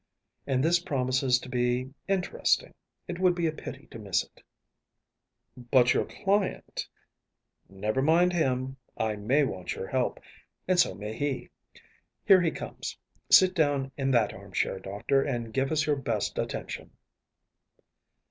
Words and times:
And 0.47 0.63
this 0.63 0.79
promises 0.79 1.37
to 1.37 1.47
be 1.47 1.91
interesting. 2.07 2.73
It 3.07 3.19
would 3.19 3.35
be 3.35 3.45
a 3.45 3.51
pity 3.51 3.85
to 3.91 3.99
miss 3.99 4.23
it.‚ÄĚ 4.23 5.65
“But 5.69 5.93
your 5.93 6.05
client‚ÄĒ‚ÄĚ 6.05 6.87
“Never 7.69 8.01
mind 8.01 8.33
him. 8.33 8.77
I 8.97 9.15
may 9.15 9.43
want 9.43 9.75
your 9.75 9.85
help, 9.85 10.19
and 10.67 10.79
so 10.79 10.95
may 10.95 11.15
he. 11.15 11.51
Here 12.25 12.41
he 12.41 12.49
comes. 12.49 12.97
Sit 13.29 13.53
down 13.53 13.91
in 13.95 14.09
that 14.09 14.33
armchair, 14.33 14.79
Doctor, 14.79 15.21
and 15.21 15.53
give 15.53 15.71
us 15.71 15.85
your 15.85 15.97
best 15.97 16.39
attention. 16.39 16.89